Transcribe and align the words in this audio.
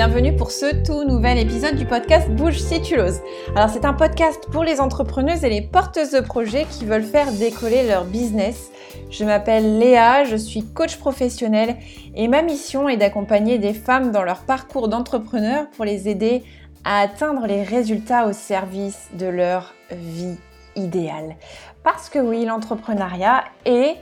bienvenue 0.00 0.34
pour 0.34 0.50
ce 0.50 0.82
tout 0.82 1.04
nouvel 1.04 1.36
épisode 1.36 1.76
du 1.76 1.84
podcast 1.84 2.30
Bouge 2.30 2.58
si 2.58 2.80
tu. 2.80 2.98
Alors 2.98 3.68
c'est 3.68 3.84
un 3.84 3.92
podcast 3.92 4.48
pour 4.50 4.64
les 4.64 4.80
entrepreneuses 4.80 5.44
et 5.44 5.50
les 5.50 5.60
porteuses 5.60 6.12
de 6.12 6.20
projets 6.20 6.64
qui 6.70 6.86
veulent 6.86 7.02
faire 7.02 7.30
décoller 7.32 7.86
leur 7.86 8.06
business. 8.06 8.70
Je 9.10 9.26
m'appelle 9.26 9.78
Léa, 9.78 10.24
je 10.24 10.36
suis 10.36 10.64
coach 10.64 10.96
professionnel 10.96 11.76
et 12.14 12.28
ma 12.28 12.40
mission 12.40 12.88
est 12.88 12.96
d'accompagner 12.96 13.58
des 13.58 13.74
femmes 13.74 14.10
dans 14.10 14.22
leur 14.22 14.40
parcours 14.44 14.88
d'entrepreneur 14.88 15.68
pour 15.76 15.84
les 15.84 16.08
aider 16.08 16.44
à 16.82 17.00
atteindre 17.00 17.46
les 17.46 17.62
résultats 17.62 18.26
au 18.26 18.32
service 18.32 19.10
de 19.18 19.26
leur 19.26 19.74
vie 19.90 20.38
idéale. 20.76 21.36
Parce 21.84 22.08
que 22.08 22.18
oui, 22.18 22.46
l'entrepreneuriat 22.46 23.44
est 23.66 23.96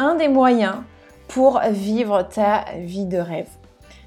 un 0.00 0.16
des 0.16 0.26
moyens 0.26 0.74
pour 1.28 1.60
vivre 1.70 2.22
ta 2.22 2.64
vie 2.78 3.06
de 3.06 3.18
rêve. 3.18 3.48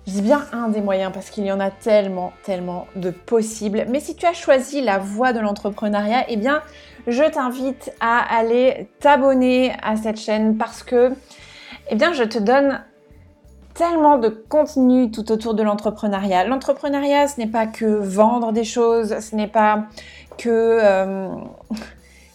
Je 0.07 0.13
dis 0.13 0.21
bien 0.21 0.45
un 0.53 0.69
des 0.69 0.81
moyens 0.81 1.11
parce 1.13 1.29
qu'il 1.29 1.45
y 1.45 1.51
en 1.51 1.59
a 1.59 1.69
tellement, 1.69 2.33
tellement 2.43 2.87
de 2.95 3.11
possibles. 3.11 3.85
Mais 3.89 3.99
si 3.99 4.15
tu 4.15 4.25
as 4.25 4.33
choisi 4.33 4.81
la 4.81 4.97
voie 4.97 5.33
de 5.33 5.39
l'entrepreneuriat, 5.39 6.25
eh 6.29 6.35
bien, 6.35 6.63
je 7.05 7.23
t'invite 7.23 7.91
à 7.99 8.19
aller 8.35 8.89
t'abonner 8.99 9.73
à 9.83 9.97
cette 9.97 10.19
chaîne 10.19 10.57
parce 10.57 10.81
que, 10.81 11.13
eh 11.89 11.95
bien, 11.95 12.13
je 12.13 12.23
te 12.23 12.39
donne 12.39 12.81
tellement 13.75 14.17
de 14.17 14.29
contenu 14.29 15.11
tout 15.11 15.31
autour 15.31 15.53
de 15.53 15.61
l'entrepreneuriat. 15.61 16.43
L'entrepreneuriat, 16.43 17.27
ce 17.27 17.39
n'est 17.39 17.47
pas 17.47 17.67
que 17.67 17.85
vendre 17.85 18.51
des 18.51 18.63
choses, 18.63 19.19
ce 19.19 19.35
n'est 19.35 19.47
pas 19.47 19.83
que 20.37 20.49
euh, 20.49 21.29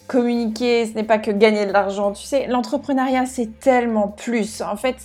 communiquer, 0.07 0.85
ce 0.85 0.93
n'est 0.93 1.03
pas 1.03 1.17
que 1.17 1.31
gagner 1.31 1.65
de 1.65 1.71
l'argent. 1.71 2.11
Tu 2.11 2.23
sais, 2.23 2.47
l'entrepreneuriat, 2.47 3.25
c'est 3.25 3.59
tellement 3.59 4.07
plus. 4.07 4.61
En 4.61 4.75
fait, 4.75 4.97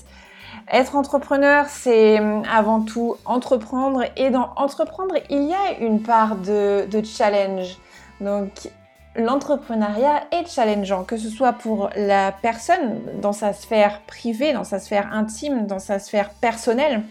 être 0.71 0.97
entrepreneur, 0.97 1.67
c'est 1.69 2.21
hum, 2.21 2.43
avant 2.51 2.81
tout 2.83 3.17
entreprendre. 3.25 4.05
Et 4.17 4.31
dans 4.31 4.51
entreprendre, 4.57 5.15
il 5.29 5.45
y 5.45 5.55
a 5.55 5.79
une 5.81 6.03
part 6.03 6.37
de, 6.37 6.87
challenge. 7.05 7.77
Donc, 8.21 8.71
l'entrepreneuriat 9.17 10.25
est 10.31 10.49
challengeant, 10.49 11.05
que 11.05 11.17
ce 11.17 11.29
soit 11.29 11.55
pour 11.55 11.91
la 11.97 12.33
personne 12.33 13.01
dans 13.21 13.33
sa 13.33 13.53
sphère 13.53 14.01
privée, 14.03 14.53
dans 14.53 14.65
sa 14.65 14.79
sphère 14.79 15.13
intime, 15.13 15.67
dans 15.67 15.79
sa 15.79 15.99
sphère 15.99 16.31
personnelle, 16.41 17.03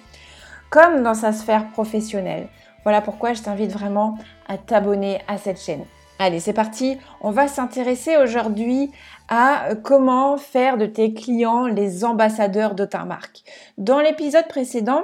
comme 0.69 1.03
dans 1.03 1.15
sa 1.15 1.33
sphère 1.33 1.67
professionnelle. 1.71 2.47
Voilà 2.83 3.01
pourquoi 3.01 3.33
je 3.33 3.41
t'invite 3.41 3.71
vraiment 3.71 4.17
à 4.47 4.57
t'abonner 4.57 5.19
à 5.27 5.37
cette 5.37 5.59
chaîne. 5.59 5.83
Allez, 6.21 6.41
c'est 6.41 6.51
parti. 6.51 6.97
On 7.21 7.31
va 7.31 7.47
s'intéresser 7.47 8.17
aujourd'hui 8.17 8.91
à 9.29 9.69
comment 9.83 10.35
faire 10.35 10.77
de 10.77 10.85
tes 10.85 11.13
clients 11.13 11.65
les 11.65 12.03
ambassadeurs 12.03 12.75
de 12.75 12.83
ta 12.83 13.05
marque. 13.05 13.43
Dans 13.77 14.01
l'épisode 14.01 14.49
précédent, 14.49 15.03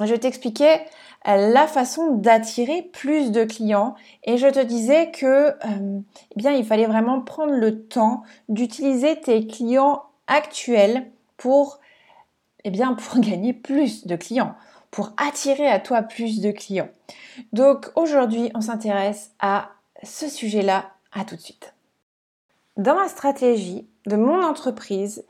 je 0.00 0.16
t'expliquais 0.16 0.80
euh, 1.28 1.52
la 1.52 1.68
façon 1.68 2.16
d'attirer 2.16 2.82
plus 2.92 3.30
de 3.30 3.44
clients 3.44 3.94
et 4.24 4.38
je 4.38 4.48
te 4.48 4.58
disais 4.58 5.12
que 5.12 5.26
euh, 5.50 6.00
eh 6.32 6.34
bien 6.34 6.50
il 6.52 6.64
fallait 6.64 6.86
vraiment 6.86 7.20
prendre 7.20 7.52
le 7.52 7.84
temps 7.84 8.24
d'utiliser 8.48 9.20
tes 9.20 9.46
clients 9.46 10.02
actuels 10.26 11.10
pour 11.36 11.78
eh 12.64 12.72
pour 12.72 13.20
gagner 13.20 13.52
plus 13.52 14.04
de 14.08 14.16
clients, 14.16 14.56
pour 14.90 15.12
attirer 15.16 15.68
à 15.68 15.78
toi 15.78 16.02
plus 16.02 16.40
de 16.40 16.50
clients. 16.50 16.88
Donc 17.52 17.86
aujourd'hui, 17.94 18.50
on 18.56 18.60
s'intéresse 18.60 19.30
à 19.38 19.70
ce 20.02 20.28
sujet-là. 20.28 20.90
À 21.12 21.24
tout 21.24 21.36
de 21.36 21.40
suite. 21.40 21.74
Dans 22.76 22.94
ma 22.94 23.08
stratégie 23.08 23.88
de 24.06 24.16
mon 24.16 24.42
entreprise, 24.44 25.24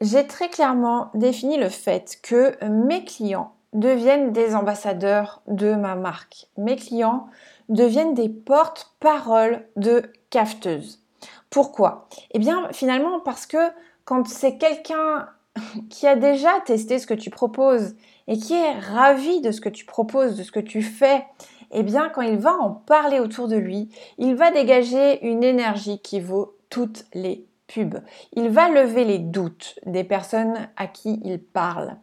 j'ai 0.00 0.26
très 0.26 0.48
clairement 0.48 1.10
défini 1.14 1.56
le 1.56 1.68
fait 1.68 2.18
que 2.22 2.56
mes 2.64 3.04
clients 3.04 3.52
deviennent 3.72 4.32
des 4.32 4.54
ambassadeurs 4.54 5.42
de 5.48 5.74
ma 5.74 5.96
marque. 5.96 6.46
Mes 6.56 6.76
clients 6.76 7.28
deviennent 7.68 8.14
des 8.14 8.28
porte-paroles 8.28 9.66
de 9.76 10.10
cafeteuses. 10.30 11.02
Pourquoi? 11.50 12.08
Eh 12.32 12.38
bien, 12.38 12.68
finalement, 12.72 13.20
parce 13.20 13.46
que 13.46 13.70
quand 14.04 14.26
c'est 14.26 14.56
quelqu'un 14.56 15.28
qui 15.90 16.06
a 16.06 16.16
déjà 16.16 16.60
testé 16.64 16.98
ce 16.98 17.06
que 17.06 17.14
tu 17.14 17.30
proposes 17.30 17.96
et 18.26 18.38
qui 18.38 18.54
est 18.54 18.78
ravi 18.78 19.40
de 19.40 19.50
ce 19.50 19.60
que 19.60 19.68
tu 19.68 19.84
proposes, 19.84 20.36
de 20.36 20.42
ce 20.42 20.52
que 20.52 20.60
tu 20.60 20.82
fais, 20.82 21.24
eh 21.70 21.82
bien, 21.82 22.08
quand 22.08 22.22
il 22.22 22.38
va 22.38 22.54
en 22.54 22.70
parler 22.70 23.20
autour 23.20 23.48
de 23.48 23.56
lui, 23.56 23.88
il 24.18 24.34
va 24.34 24.50
dégager 24.50 25.24
une 25.26 25.44
énergie 25.44 26.00
qui 26.00 26.20
vaut 26.20 26.56
toutes 26.70 27.04
les 27.14 27.46
pubs. 27.66 28.00
Il 28.32 28.48
va 28.48 28.68
lever 28.68 29.04
les 29.04 29.18
doutes 29.18 29.78
des 29.86 30.04
personnes 30.04 30.68
à 30.76 30.86
qui 30.86 31.20
il 31.24 31.40
parle. 31.40 31.96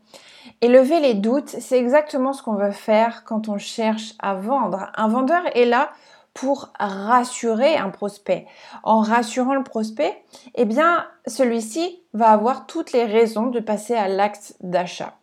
Et 0.62 0.68
lever 0.68 1.00
les 1.00 1.16
doutes, 1.16 1.50
c'est 1.50 1.80
exactement 1.80 2.34
ce 2.34 2.44
qu'on 2.44 2.56
veut 2.56 2.72
faire 2.72 3.24
quand 3.24 3.50
on 3.50 3.58
cherche 3.58 4.14
à 4.20 4.36
vendre. 4.36 4.92
Un 4.96 5.08
vendeur 5.08 5.42
est 5.56 5.66
là 5.66 5.92
pour 6.34 6.72
rassurer 6.78 7.78
un 7.78 7.90
prospect. 7.90 8.46
En 8.84 9.00
rassurant 9.00 9.56
le 9.56 9.64
prospect, 9.64 10.22
eh 10.56 10.66
bien, 10.66 11.08
celui-ci 11.26 12.04
va 12.14 12.30
avoir 12.30 12.68
toutes 12.68 12.92
les 12.92 13.06
raisons 13.06 13.48
de 13.48 13.60
passer 13.60 13.96
à 13.96 14.08
l'acte 14.08 14.56
d'achat. 14.60 15.18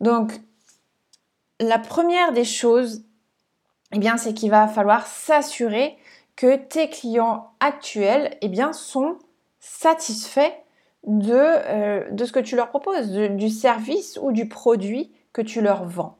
Donc, 0.00 0.32
la 1.60 1.78
première 1.78 2.32
des 2.32 2.44
choses 2.44 3.04
eh 3.92 3.98
bien, 3.98 4.16
c'est 4.16 4.34
qu'il 4.34 4.50
va 4.50 4.68
falloir 4.68 5.06
s'assurer 5.06 5.96
que 6.36 6.56
tes 6.56 6.88
clients 6.88 7.52
actuels, 7.60 8.36
eh 8.40 8.50
sont 8.72 9.18
satisfaits 9.58 10.52
de, 11.06 11.34
euh, 11.34 12.10
de 12.10 12.24
ce 12.24 12.32
que 12.32 12.40
tu 12.40 12.56
leur 12.56 12.68
proposes, 12.68 13.10
du 13.10 13.48
service 13.50 14.18
ou 14.22 14.32
du 14.32 14.48
produit 14.48 15.12
que 15.32 15.42
tu 15.42 15.60
leur 15.60 15.84
vends. 15.84 16.16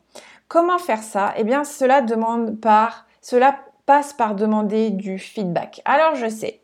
Comment 0.49 0.79
faire 0.79 1.03
ça? 1.03 1.33
Eh 1.37 1.45
bien, 1.45 1.65
cela 1.65 2.03
demande 2.03 2.61
par, 2.61 3.07
cela 3.21 3.61
passe 3.87 4.13
par 4.13 4.35
demander 4.35 4.91
du 4.91 5.19
feedback. 5.19 5.81
Alors, 5.85 6.17
je 6.17 6.29
sais, 6.29 6.61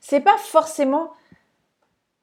c'est 0.00 0.20
pas 0.20 0.36
forcément 0.38 1.10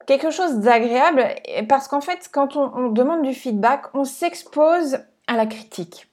quelque 0.06 0.30
chose 0.30 0.58
d'agréable 0.58 1.24
parce 1.68 1.88
qu'en 1.88 2.00
fait, 2.00 2.28
quand 2.32 2.56
on 2.56 2.88
demande 2.88 3.22
du 3.22 3.32
feedback, 3.32 3.86
on 3.94 4.04
s'expose 4.04 4.98
à 5.26 5.36
la 5.36 5.46
critique. 5.46 6.08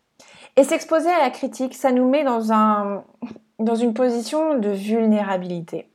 Et 0.57 0.63
s'exposer 0.63 1.09
à 1.09 1.19
la 1.19 1.29
critique, 1.29 1.75
ça 1.75 1.91
nous 1.91 2.09
met 2.09 2.23
dans, 2.23 2.51
un, 2.51 3.03
dans 3.59 3.75
une 3.75 3.93
position 3.93 4.57
de 4.57 4.69
vulnérabilité. 4.69 5.87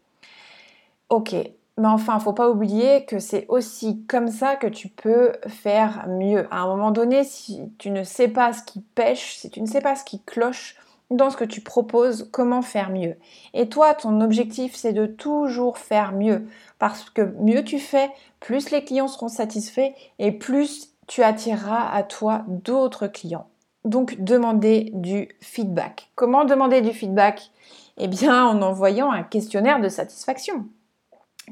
Ok, 1.10 1.34
mais 1.78 1.88
enfin, 1.88 2.18
faut 2.18 2.32
pas 2.32 2.48
oublier 2.48 3.04
que 3.04 3.18
c'est 3.18 3.46
aussi 3.48 4.02
comme 4.08 4.28
ça 4.28 4.56
que 4.56 4.66
tu 4.66 4.88
peux 4.88 5.32
faire 5.46 6.06
mieux. 6.08 6.48
À 6.50 6.62
un 6.62 6.66
moment 6.68 6.90
donné, 6.90 7.22
si 7.22 7.60
tu 7.78 7.90
ne 7.90 8.02
sais 8.02 8.28
pas 8.28 8.54
ce 8.54 8.62
qui 8.62 8.80
pêche, 8.80 9.36
si 9.36 9.50
tu 9.50 9.60
ne 9.60 9.66
sais 9.66 9.82
pas 9.82 9.94
ce 9.94 10.04
qui 10.04 10.22
cloche 10.22 10.76
dans 11.10 11.30
ce 11.30 11.36
que 11.36 11.44
tu 11.44 11.60
proposes, 11.60 12.28
comment 12.32 12.62
faire 12.62 12.90
mieux? 12.90 13.16
Et 13.52 13.68
toi, 13.68 13.94
ton 13.94 14.20
objectif, 14.22 14.74
c'est 14.74 14.94
de 14.94 15.06
toujours 15.06 15.76
faire 15.76 16.12
mieux. 16.12 16.48
Parce 16.78 17.10
que 17.10 17.22
mieux 17.40 17.62
tu 17.62 17.78
fais, 17.78 18.10
plus 18.40 18.70
les 18.70 18.82
clients 18.82 19.06
seront 19.06 19.28
satisfaits 19.28 19.92
et 20.18 20.32
plus 20.32 20.94
tu 21.06 21.22
attireras 21.22 21.88
à 21.92 22.02
toi 22.02 22.42
d'autres 22.48 23.06
clients 23.06 23.46
donc 23.86 24.20
demander 24.20 24.90
du 24.92 25.28
feedback. 25.40 26.10
Comment 26.14 26.44
demander 26.44 26.82
du 26.82 26.92
feedback? 26.92 27.50
Eh 27.96 28.08
bien 28.08 28.46
en 28.46 28.60
envoyant 28.60 29.10
un 29.10 29.22
questionnaire 29.22 29.80
de 29.80 29.88
satisfaction. 29.88 30.66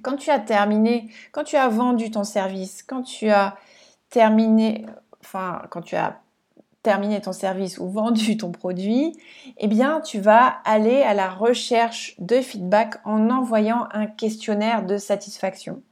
Quand 0.02 0.16
tu 0.16 0.30
as 0.30 0.40
terminé, 0.40 1.08
quand 1.32 1.44
tu 1.44 1.56
as 1.56 1.68
vendu 1.68 2.10
ton 2.10 2.24
service, 2.24 2.82
quand 2.82 3.02
tu 3.02 3.30
as 3.30 3.56
terminé, 4.10 4.84
enfin 5.22 5.62
quand 5.70 5.80
tu 5.80 5.94
as 5.96 6.20
terminé 6.82 7.20
ton 7.20 7.32
service 7.32 7.78
ou 7.78 7.88
vendu 7.88 8.36
ton 8.36 8.52
produit, 8.52 9.16
eh 9.56 9.68
bien 9.68 10.00
tu 10.00 10.20
vas 10.20 10.58
aller 10.64 11.02
à 11.02 11.14
la 11.14 11.30
recherche 11.30 12.14
de 12.18 12.40
feedback 12.40 12.96
en 13.04 13.30
envoyant 13.30 13.86
un 13.92 14.06
questionnaire 14.06 14.84
de 14.84 14.98
satisfaction. 14.98 15.82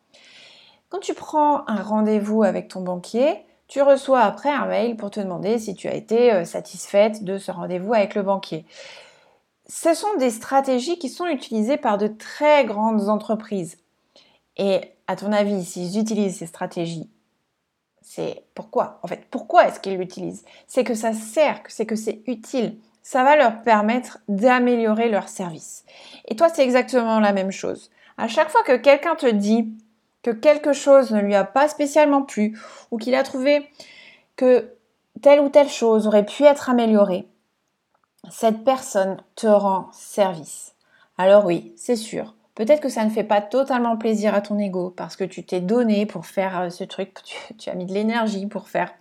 Quand 0.91 0.99
tu 0.99 1.15
prends 1.15 1.67
un 1.69 1.83
rendez-vous 1.83 2.43
avec 2.43 2.69
ton 2.69 2.83
banquier, 2.83 3.47
tu 3.73 3.81
reçois 3.81 4.21
après 4.21 4.51
un 4.51 4.67
mail 4.67 4.97
pour 4.97 5.11
te 5.11 5.19
demander 5.19 5.59
si 5.59 5.75
tu 5.75 5.89
as 5.89 5.95
été 5.95 6.31
euh, 6.31 6.45
satisfaite 6.45 7.25
de 7.25 7.39
ce 7.39 7.51
rendez-vous 7.51 7.95
avec 7.95 8.15
le 8.15 8.23
banquier. 8.23 8.67
Ce 9.67 9.95
sont 9.95 10.15
des 10.19 10.29
stratégies 10.29 10.99
qui 10.99 11.09
sont 11.09 11.25
utilisées 11.25 11.79
par 11.79 11.97
de 11.97 12.07
très 12.07 12.67
grandes 12.67 13.09
entreprises. 13.09 13.79
Et 14.59 14.83
à 15.07 15.17
ton 15.17 15.33
avis, 15.33 15.65
s'ils 15.65 15.99
utilisent 15.99 16.37
ces 16.37 16.47
stratégies, 16.47 17.09
c'est 18.03 18.43
pourquoi? 18.55 19.01
En 19.03 19.09
fait, 19.09 19.25
pourquoi 19.31 19.67
est-ce 19.67 19.81
qu'ils 19.81 19.97
l'utilisent? 19.97 20.45
C'est 20.67 20.85
que 20.85 20.95
ça 20.95 21.15
sert, 21.15 21.63
c'est 21.69 21.87
que 21.87 21.97
c'est 21.97 22.21
utile. 22.27 22.77
Ça 23.03 23.25
va 23.25 23.37
leur 23.37 23.63
permettre 23.63 24.19
d'améliorer 24.29 25.09
leur 25.09 25.31
service. 25.31 25.87
Et 26.29 26.37
toi, 26.37 26.51
c'est 26.51 26.63
exactement 26.63 27.21
la 27.21 27.33
même 27.33 27.53
chose. 27.53 27.91
À 28.19 28.29
chaque 28.29 28.51
fois 28.51 28.65
que 28.65 28.77
quelqu'un 28.77 29.15
te 29.15 29.31
dit 29.31 29.73
que 30.23 30.31
quelque 30.31 30.73
chose 30.73 31.11
ne 31.11 31.21
lui 31.21 31.35
a 31.35 31.45
pas 31.45 31.69
spécialement 31.69 32.23
plu 32.23 32.59
ou 32.91 32.99
qu'il 32.99 33.15
a 33.15 33.23
trouvé 33.23 33.69
que 34.37 34.73
telle 35.21 35.41
ou 35.41 35.49
telle 35.49 35.69
chose 35.69 36.07
aurait 36.07 36.27
pu 36.27 36.45
être 36.45 36.71
améliorée, 36.71 37.27
cette 38.31 38.65
personne 38.65 39.19
te 39.35 39.47
rend 39.47 39.89
service. 39.93 40.75
Alors 41.19 41.45
oui, 41.45 41.73
c'est 41.77 41.97
sûr, 41.97 42.35
Peut-être 42.55 42.81
que 42.81 42.91
ça 42.91 43.05
ne 43.05 43.11
fait 43.11 43.25
pas 43.25 43.41
totalement 43.41 43.97
plaisir 43.97 44.35
à 44.35 44.43
ton 44.43 44.59
ego 44.59 44.91
parce 44.91 45.17
que 45.17 45.25
tu 45.25 45.43
t'es 45.43 45.61
donné 45.61 46.05
pour 46.05 46.27
faire 46.27 46.61
euh, 46.61 46.71
ce 46.71 46.85
truc, 46.85 47.15
tu, 47.59 47.71
as 47.71 47.75
mis 47.75 47.87
de 47.87 47.95
l'énergie 47.95 48.47
pour 48.47 48.69
faire 48.69 48.93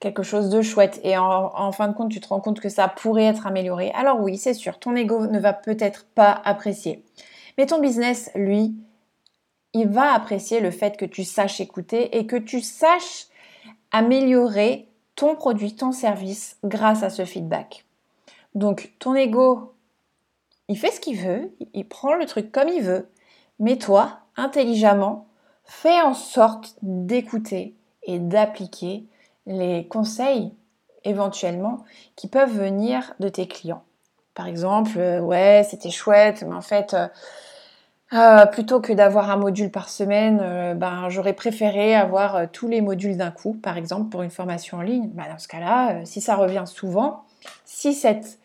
quelque 0.00 0.22
chose 0.22 0.48
de 0.50 0.62
chouette 0.62 1.00
et 1.02 1.18
en, 1.18 1.72
fin 1.72 1.88
de 1.88 1.92
compte 1.92 2.10
tu 2.10 2.20
te 2.20 2.28
rends 2.28 2.38
compte 2.38 2.60
que 2.60 2.68
ça 2.68 2.86
pourrait 2.86 3.24
être 3.24 3.46
amélioré. 3.46 3.90
Alors 3.96 4.20
oui, 4.20 4.36
c'est 4.36 4.54
sûr, 4.54 4.78
ton 4.78 4.94
ego 4.94 5.26
ne 5.26 5.40
va 5.40 5.52
peut-être 5.52 6.06
pas 6.14 6.40
apprécier. 6.44 7.02
Mais 7.56 7.66
ton 7.66 7.80
business, 7.80 8.30
lui, 8.36 8.76
il 9.74 9.88
va 9.88 10.12
apprécier 10.12 10.60
le 10.60 10.70
fait 10.70 10.96
que 10.96 11.04
tu 11.04 11.24
saches 11.24 11.60
écouter 11.60 12.16
et 12.16 12.26
que 12.26 12.36
tu 12.36 12.60
saches 12.60 13.26
améliorer 13.90 14.88
ton 15.14 15.34
produit, 15.34 15.74
ton 15.74 15.92
service 15.92 16.56
grâce 16.64 17.02
à 17.02 17.10
ce 17.10 17.24
feedback. 17.24 17.84
Donc 18.54 18.92
ton 18.98 19.14
ego, 19.14 19.74
il 20.68 20.78
fait 20.78 20.90
ce 20.90 21.00
qu'il 21.00 21.18
veut, 21.18 21.52
il 21.74 21.86
prend 21.88 22.14
le 22.14 22.26
truc 22.26 22.52
comme 22.52 22.68
il 22.68 22.82
veut, 22.82 23.08
mais 23.58 23.76
toi, 23.76 24.20
intelligemment, 24.36 25.26
fais 25.64 26.00
en 26.00 26.14
sorte 26.14 26.76
d'écouter 26.82 27.74
et 28.04 28.18
d'appliquer 28.18 29.04
les 29.46 29.86
conseils 29.88 30.52
éventuellement 31.04 31.84
qui 32.16 32.28
peuvent 32.28 32.52
venir 32.52 33.14
de 33.20 33.28
tes 33.28 33.48
clients. 33.48 33.82
Par 34.34 34.46
exemple, 34.46 34.98
euh, 34.98 35.20
ouais, 35.20 35.66
c'était 35.68 35.90
chouette, 35.90 36.44
mais 36.46 36.54
en 36.54 36.62
fait, 36.62 36.94
euh, 38.14 38.46
plutôt 38.46 38.80
que 38.80 38.92
d'avoir 38.94 39.30
un 39.30 39.36
module 39.36 39.70
par 39.70 39.90
semaine, 39.90 40.40
euh, 40.42 40.74
ben, 40.74 41.10
j'aurais 41.10 41.34
préféré 41.34 41.94
avoir 41.94 42.36
euh, 42.36 42.46
tous 42.50 42.66
les 42.66 42.80
modules 42.80 43.18
d'un 43.18 43.30
coup, 43.30 43.52
par 43.52 43.76
exemple, 43.76 44.08
pour 44.08 44.22
une 44.22 44.30
formation 44.30 44.78
en 44.78 44.82
ligne. 44.82 45.08
Ben, 45.10 45.28
dans 45.30 45.38
ce 45.38 45.46
cas-là, 45.46 46.06
si 46.06 46.22
ça 46.22 46.34
revient 46.34 46.64
souvent, 46.66 47.24
si 47.66 47.92
cette 47.92 48.38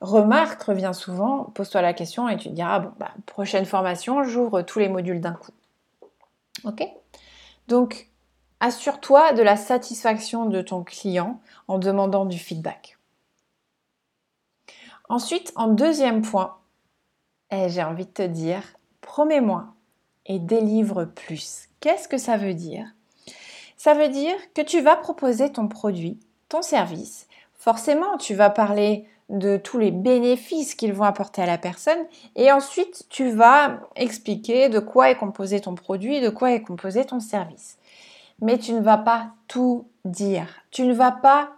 remarque 0.00 0.60
revient 0.64 0.90
souvent, 0.94 1.44
pose-toi 1.54 1.80
la 1.80 1.92
question 1.92 2.28
et 2.28 2.36
tu 2.36 2.48
te 2.48 2.54
diras, 2.54 2.80
bon, 2.80 2.92
ben, 2.98 3.10
prochaine 3.26 3.66
formation, 3.66 4.24
j'ouvre 4.24 4.62
tous 4.62 4.80
les 4.80 4.88
modules 4.88 5.20
d'un 5.20 5.34
coup. 5.34 5.52
Ok? 6.64 6.84
Donc, 7.68 8.08
assure-toi 8.58 9.32
de 9.32 9.42
la 9.42 9.56
satisfaction 9.56 10.46
de 10.46 10.60
ton 10.60 10.82
client 10.82 11.40
en 11.68 11.78
demandant 11.78 12.24
du 12.24 12.38
feedback. 12.38 12.98
Ensuite, 15.08 15.52
en 15.54 15.68
deuxième 15.68 16.22
point, 16.22 16.56
j'ai 17.52 17.82
envie 17.82 18.04
de 18.04 18.10
te 18.10 18.22
dire, 18.22 18.62
promets-moi 19.08 19.64
et 20.26 20.38
délivre 20.38 21.06
plus. 21.06 21.70
Qu'est-ce 21.80 22.08
que 22.08 22.18
ça 22.18 22.36
veut 22.36 22.52
dire? 22.52 22.84
Ça 23.78 23.94
veut 23.94 24.08
dire 24.08 24.36
que 24.54 24.60
tu 24.60 24.82
vas 24.82 24.96
proposer 24.96 25.50
ton 25.50 25.66
produit, 25.66 26.20
ton 26.50 26.60
service. 26.60 27.26
Forcément, 27.54 28.18
tu 28.18 28.34
vas 28.34 28.50
parler 28.50 29.06
de 29.30 29.56
tous 29.56 29.78
les 29.78 29.90
bénéfices 29.90 30.74
qu'ils 30.74 30.92
vont 30.92 31.04
apporter 31.04 31.40
à 31.42 31.46
la 31.46 31.58
personne 31.58 32.06
et 32.36 32.52
ensuite 32.52 33.06
tu 33.08 33.30
vas 33.30 33.80
expliquer 33.96 34.68
de 34.68 34.78
quoi 34.78 35.10
est 35.10 35.16
composé 35.16 35.60
ton 35.60 35.74
produit, 35.74 36.20
de 36.20 36.28
quoi 36.28 36.52
est 36.52 36.62
composé 36.62 37.04
ton 37.04 37.20
service. 37.20 37.78
Mais 38.40 38.58
tu 38.58 38.72
ne 38.72 38.80
vas 38.80 38.98
pas 38.98 39.32
tout 39.48 39.86
dire. 40.04 40.48
Tu 40.70 40.82
ne 40.84 40.94
vas 40.94 41.12
pas 41.12 41.52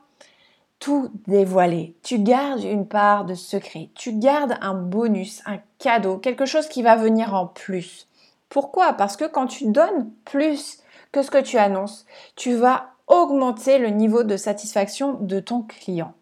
tout 0.81 1.11
dévoiler. 1.29 1.95
Tu 2.03 2.19
gardes 2.19 2.65
une 2.65 2.89
part 2.89 3.25
de 3.27 3.35
secret. 3.35 3.91
Tu 3.95 4.13
gardes 4.15 4.57
un 4.61 4.75
bonus, 4.75 5.43
un 5.47 5.59
cadeau, 5.79 6.17
quelque 6.17 6.47
chose 6.47 6.69
qui 6.69 6.83
va 6.83 6.97
venir 6.97 7.35
en 7.35 7.47
plus. 7.47 8.09
Pourquoi? 8.49 8.95
Parce 8.95 9.17
que 9.17 9.27
quand 9.27 9.47
tu 9.47 9.67
donnes 9.67 10.11
plus 10.25 10.79
que 11.13 11.23
ce 11.23 11.31
que 11.31 11.41
tu 11.41 11.59
annonces, 11.59 12.07
tu 12.35 12.55
vas 12.55 12.91
augmenter 13.07 13.79
le 13.79 13.89
niveau 13.89 14.23
de 14.23 14.37
satisfaction 14.37 15.19
de 15.21 15.39
ton 15.39 15.63
client. 15.63 16.15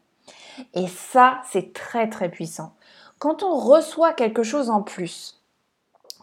Et 0.74 0.88
ça, 0.88 1.40
c'est 1.50 1.72
très 1.72 2.08
très 2.08 2.28
puissant. 2.28 2.74
Quand 3.18 3.42
on 3.42 3.56
reçoit 3.56 4.12
quelque 4.12 4.42
chose 4.42 4.70
en 4.70 4.82
plus, 4.82 5.40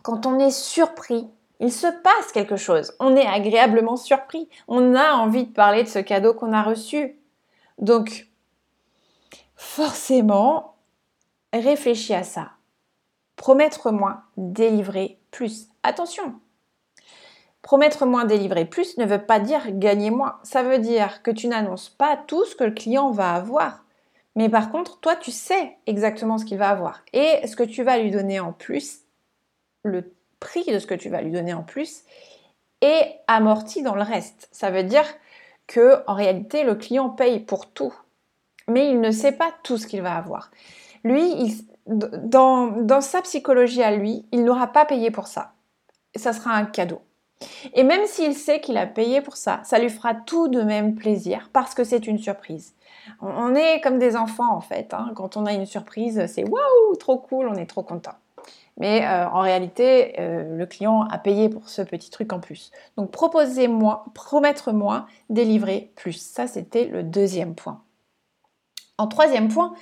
quand 0.03 0.25
on 0.25 0.39
est 0.39 0.51
surpris, 0.51 1.27
il 1.59 1.71
se 1.71 1.87
passe 1.87 2.31
quelque 2.33 2.57
chose. 2.57 2.93
On 2.99 3.15
est 3.15 3.25
agréablement 3.25 3.95
surpris. 3.95 4.49
On 4.67 4.93
a 4.93 5.13
envie 5.13 5.45
de 5.45 5.53
parler 5.53 5.83
de 5.83 5.87
ce 5.87 5.99
cadeau 5.99 6.33
qu'on 6.33 6.51
a 6.51 6.63
reçu. 6.63 7.15
Donc, 7.79 8.27
forcément, 9.55 10.75
réfléchis 11.53 12.13
à 12.13 12.23
ça. 12.23 12.51
Promettre 13.35 13.91
moins, 13.91 14.23
délivrer 14.37 15.19
plus. 15.31 15.67
Attention, 15.83 16.39
promettre 17.61 18.05
moins, 18.05 18.25
délivrer 18.25 18.65
plus 18.65 18.97
ne 18.97 19.05
veut 19.05 19.25
pas 19.25 19.39
dire 19.39 19.63
gagner 19.71 20.11
moins. 20.11 20.39
Ça 20.43 20.63
veut 20.63 20.79
dire 20.79 21.23
que 21.23 21.31
tu 21.31 21.47
n'annonces 21.47 21.89
pas 21.89 22.15
tout 22.15 22.45
ce 22.45 22.55
que 22.55 22.63
le 22.63 22.71
client 22.71 23.11
va 23.11 23.33
avoir. 23.33 23.83
Mais 24.35 24.49
par 24.49 24.71
contre, 24.71 24.99
toi, 24.99 25.15
tu 25.15 25.31
sais 25.31 25.77
exactement 25.87 26.37
ce 26.37 26.45
qu'il 26.45 26.57
va 26.57 26.69
avoir. 26.69 27.03
Et 27.11 27.45
ce 27.47 27.55
que 27.55 27.63
tu 27.63 27.83
vas 27.83 27.97
lui 27.97 28.11
donner 28.11 28.39
en 28.39 28.53
plus, 28.53 28.99
le 29.83 30.13
prix 30.39 30.65
de 30.65 30.77
ce 30.77 30.87
que 30.87 30.93
tu 30.93 31.09
vas 31.09 31.21
lui 31.21 31.31
donner 31.31 31.53
en 31.53 31.63
plus, 31.63 32.03
est 32.81 33.19
amorti 33.27 33.81
dans 33.81 33.95
le 33.95 34.03
reste. 34.03 34.47
Ça 34.51 34.69
veut 34.69 34.83
dire 34.83 35.05
que 35.67 36.03
en 36.07 36.13
réalité, 36.13 36.63
le 36.63 36.75
client 36.75 37.09
paye 37.09 37.39
pour 37.39 37.67
tout, 37.67 37.93
mais 38.67 38.89
il 38.89 39.01
ne 39.01 39.11
sait 39.11 39.31
pas 39.31 39.51
tout 39.63 39.77
ce 39.77 39.87
qu'il 39.87 40.01
va 40.01 40.15
avoir. 40.15 40.51
Lui, 41.03 41.65
dans, 41.87 42.67
dans 42.67 43.01
sa 43.01 43.21
psychologie 43.21 43.83
à 43.83 43.91
lui, 43.91 44.25
il 44.31 44.43
n'aura 44.43 44.67
pas 44.67 44.85
payé 44.85 45.11
pour 45.11 45.27
ça. 45.27 45.53
Ça 46.15 46.33
sera 46.33 46.51
un 46.51 46.65
cadeau. 46.65 47.01
Et 47.73 47.83
même 47.83 48.05
s'il 48.05 48.33
sait 48.33 48.61
qu'il 48.61 48.77
a 48.77 48.87
payé 48.87 49.21
pour 49.21 49.35
ça, 49.37 49.61
ça 49.63 49.77
lui 49.77 49.89
fera 49.89 50.13
tout 50.13 50.47
de 50.47 50.61
même 50.61 50.95
plaisir 50.95 51.49
parce 51.51 51.75
que 51.75 51.83
c'est 51.83 52.07
une 52.07 52.17
surprise. 52.17 52.73
On 53.21 53.53
est 53.53 53.81
comme 53.81 53.99
des 53.99 54.15
enfants 54.15 54.55
en 54.55 54.61
fait. 54.61 54.93
Hein. 54.93 55.11
Quand 55.15 55.37
on 55.37 55.45
a 55.45 55.53
une 55.53 55.65
surprise, 55.65 56.25
c'est 56.27 56.47
waouh, 56.47 56.95
trop 56.99 57.17
cool, 57.17 57.47
on 57.47 57.55
est 57.55 57.65
trop 57.65 57.83
content. 57.83 58.15
Mais 58.77 59.05
euh, 59.05 59.27
en 59.29 59.39
réalité, 59.39 60.19
euh, 60.19 60.57
le 60.57 60.65
client 60.65 61.07
a 61.09 61.17
payé 61.17 61.47
pour 61.47 61.69
ce 61.69 61.81
petit 61.81 62.09
truc 62.09 62.33
en 62.33 62.39
plus. 62.39 62.71
Donc 62.97 63.11
proposez-moi, 63.11 64.05
promettre-moi, 64.13 65.07
délivrer 65.29 65.93
plus. 65.95 66.13
Ça, 66.13 66.47
c'était 66.47 66.85
le 66.85 67.03
deuxième 67.03 67.55
point. 67.55 67.81
En 68.97 69.07
troisième 69.07 69.47
point, 69.47 69.73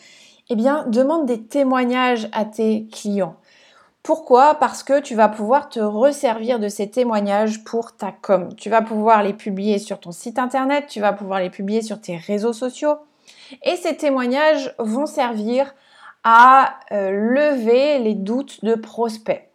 eh 0.50 0.56
bien, 0.56 0.86
demande 0.88 1.26
des 1.26 1.44
témoignages 1.44 2.30
à 2.32 2.46
tes 2.46 2.88
clients. 2.88 3.36
Pourquoi? 4.04 4.56
Parce 4.56 4.84
que 4.84 5.00
tu 5.00 5.16
vas 5.16 5.30
pouvoir 5.30 5.70
te 5.70 5.80
resservir 5.80 6.60
de 6.60 6.68
ces 6.68 6.90
témoignages 6.92 7.64
pour 7.64 7.96
ta 7.96 8.12
com. 8.12 8.54
Tu 8.58 8.70
vas 8.70 8.82
pouvoir 8.82 9.24
les 9.24 9.34
publier 9.34 9.80
sur 9.80 10.00
ton 10.00 10.12
site 10.12 10.38
internet, 10.40 10.88
tu 10.88 11.00
vas 11.00 11.14
pouvoir 11.14 11.40
les 11.40 11.50
publier 11.50 11.82
sur 11.82 12.02
tes 12.02 12.18
réseaux 12.18 12.54
sociaux. 12.54 12.98
Et 13.64 13.78
ces 13.78 13.96
témoignages 13.96 14.76
vont 14.78 15.06
servir 15.06 15.74
à 16.24 16.80
euh, 16.92 17.12
lever 17.12 18.00
les 18.00 18.14
doutes 18.14 18.64
de 18.64 18.76
prospects. 18.76 19.50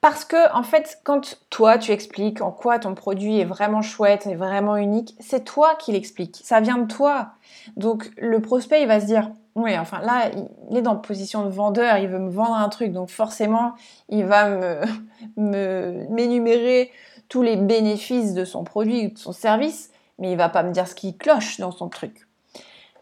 Parce 0.00 0.24
que, 0.24 0.52
en 0.52 0.64
fait, 0.64 0.98
quand 1.04 1.38
toi 1.48 1.78
tu 1.78 1.92
expliques 1.92 2.42
en 2.42 2.50
quoi 2.50 2.80
ton 2.80 2.94
produit 2.94 3.38
est 3.38 3.44
vraiment 3.44 3.82
chouette 3.82 4.26
et 4.26 4.34
vraiment 4.34 4.76
unique, 4.76 5.14
c'est 5.20 5.44
toi 5.44 5.76
qui 5.76 5.92
l'expliques. 5.92 6.40
Ça 6.42 6.60
vient 6.60 6.78
de 6.78 6.92
toi. 6.92 7.28
Donc, 7.76 8.10
le 8.18 8.40
prospect, 8.40 8.82
il 8.82 8.88
va 8.88 9.00
se 9.00 9.06
dire, 9.06 9.30
oui, 9.54 9.78
enfin 9.78 10.00
là, 10.00 10.30
il 10.70 10.76
est 10.76 10.82
dans 10.82 10.96
position 10.96 11.44
de 11.44 11.50
vendeur, 11.50 11.98
il 11.98 12.08
veut 12.08 12.18
me 12.18 12.30
vendre 12.30 12.54
un 12.54 12.68
truc, 12.68 12.92
donc 12.92 13.10
forcément, 13.10 13.74
il 14.08 14.24
va 14.24 14.48
me, 15.36 16.06
m'énumérer 16.10 16.90
tous 17.28 17.42
les 17.42 17.56
bénéfices 17.56 18.34
de 18.34 18.44
son 18.44 18.64
produit 18.64 19.06
ou 19.06 19.10
de 19.10 19.18
son 19.18 19.32
service, 19.32 19.90
mais 20.18 20.32
il 20.32 20.36
va 20.36 20.48
pas 20.48 20.64
me 20.64 20.72
dire 20.72 20.88
ce 20.88 20.96
qui 20.96 21.16
cloche 21.16 21.60
dans 21.60 21.70
son 21.70 21.88
truc. 21.88 22.26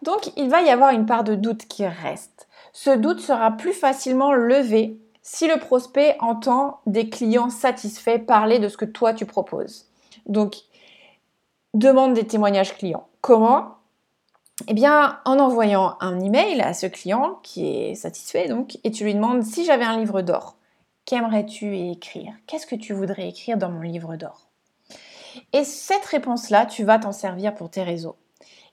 Donc, 0.02 0.30
il 0.36 0.50
va 0.50 0.60
y 0.60 0.68
avoir 0.68 0.90
une 0.90 1.06
part 1.06 1.24
de 1.24 1.34
doute 1.34 1.66
qui 1.66 1.86
reste 1.86 2.46
ce 2.72 2.90
doute 2.90 3.20
sera 3.20 3.52
plus 3.52 3.72
facilement 3.72 4.32
levé 4.32 4.98
si 5.22 5.46
le 5.46 5.58
prospect 5.58 6.16
entend 6.20 6.80
des 6.86 7.08
clients 7.10 7.50
satisfaits 7.50 8.18
parler 8.18 8.58
de 8.58 8.68
ce 8.68 8.76
que 8.76 8.84
toi 8.84 9.12
tu 9.12 9.26
proposes. 9.26 9.86
Donc, 10.26 10.56
demande 11.74 12.14
des 12.14 12.26
témoignages 12.26 12.76
clients. 12.76 13.06
Comment? 13.20 13.76
Eh 14.68 14.74
bien, 14.74 15.20
en 15.24 15.38
envoyant 15.38 15.96
un 16.00 16.20
email 16.20 16.60
à 16.60 16.74
ce 16.74 16.86
client 16.86 17.38
qui 17.42 17.66
est 17.66 17.94
satisfait, 17.94 18.48
donc, 18.48 18.78
et 18.84 18.90
tu 18.90 19.04
lui 19.04 19.14
demandes 19.14 19.42
si 19.42 19.64
j'avais 19.64 19.84
un 19.84 19.98
livre 19.98 20.20
d'or, 20.20 20.56
qu'aimerais-tu 21.06 21.76
écrire? 21.90 22.34
Qu'est-ce 22.46 22.66
que 22.66 22.76
tu 22.76 22.92
voudrais 22.92 23.28
écrire 23.28 23.56
dans 23.56 23.70
mon 23.70 23.80
livre 23.80 24.16
d'or? 24.16 24.48
Et 25.52 25.64
cette 25.64 26.04
réponse-là, 26.04 26.66
tu 26.66 26.84
vas 26.84 26.98
t'en 26.98 27.12
servir 27.12 27.54
pour 27.54 27.70
tes 27.70 27.82
réseaux 27.82 28.16